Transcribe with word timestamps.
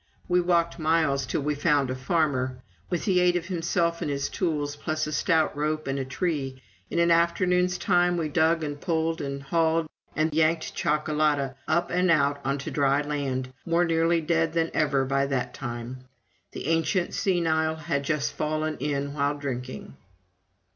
We 0.27 0.41
walked 0.41 0.79
miles 0.79 1.27
till 1.27 1.41
we 1.41 1.53
found 1.53 1.91
a 1.91 1.95
farmer. 1.95 2.63
With 2.89 3.05
the 3.05 3.19
aid 3.19 3.35
of 3.35 3.45
himself 3.45 4.01
and 4.01 4.09
his 4.09 4.29
tools, 4.29 4.75
plus 4.75 5.05
a 5.05 5.11
stout 5.11 5.55
rope 5.55 5.85
and 5.85 5.99
a 5.99 6.05
tree, 6.05 6.59
in 6.89 6.97
an 6.97 7.11
afternoon's 7.11 7.77
time 7.77 8.17
we 8.17 8.27
dug 8.27 8.63
and 8.63 8.81
pulled 8.81 9.21
and 9.21 9.43
hauled 9.43 9.85
and 10.15 10.33
yanked 10.33 10.73
Chocolada 10.73 11.53
up 11.67 11.91
and 11.91 12.09
out 12.09 12.41
onto 12.43 12.71
dry 12.71 13.03
land, 13.03 13.53
more 13.63 13.85
nearly 13.85 14.21
dead 14.21 14.53
than 14.53 14.71
ever 14.73 15.05
by 15.05 15.27
that 15.27 15.53
time. 15.53 15.99
The 16.53 16.65
ancient 16.65 17.13
senile 17.13 17.75
had 17.75 18.01
just 18.01 18.33
fallen 18.33 18.77
in 18.79 19.13
while 19.13 19.37
drinking. 19.37 19.97